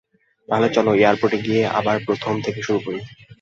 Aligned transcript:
তাহলে 0.49 0.67
চলো 0.75 0.91
এয়ারপোর্টে 0.95 1.37
গিয়ে 1.45 1.61
আবার 1.79 1.97
প্রথম 2.07 2.33
থেকে 2.45 2.59
শুরু 2.63 2.79
করি। 2.85 2.99